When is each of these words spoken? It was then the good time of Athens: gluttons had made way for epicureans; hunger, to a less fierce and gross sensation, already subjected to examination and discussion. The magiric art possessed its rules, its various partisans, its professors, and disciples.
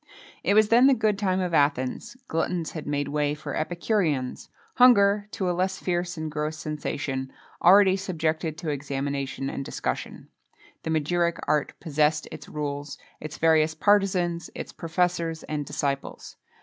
It 0.41 0.55
was 0.55 0.69
then 0.69 0.87
the 0.87 0.95
good 0.95 1.19
time 1.19 1.39
of 1.41 1.53
Athens: 1.53 2.17
gluttons 2.27 2.71
had 2.71 2.87
made 2.87 3.09
way 3.09 3.35
for 3.35 3.55
epicureans; 3.55 4.49
hunger, 4.77 5.27
to 5.29 5.47
a 5.47 5.53
less 5.53 5.77
fierce 5.77 6.17
and 6.17 6.31
gross 6.31 6.57
sensation, 6.57 7.31
already 7.61 7.95
subjected 7.95 8.57
to 8.57 8.71
examination 8.71 9.47
and 9.47 9.63
discussion. 9.63 10.29
The 10.81 10.89
magiric 10.89 11.37
art 11.47 11.79
possessed 11.79 12.27
its 12.31 12.49
rules, 12.49 12.97
its 13.19 13.37
various 13.37 13.75
partisans, 13.75 14.49
its 14.55 14.73
professors, 14.73 15.43
and 15.43 15.67
disciples. 15.67 16.35